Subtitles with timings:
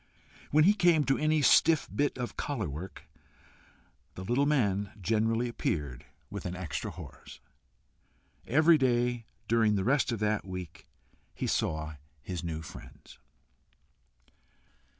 [0.49, 3.03] When he came to any stiff bit of collar work,
[4.15, 7.39] the little man generally appeared with an extra horse.
[8.47, 10.87] Every day during the rest of that week
[11.35, 13.19] he saw his new friends.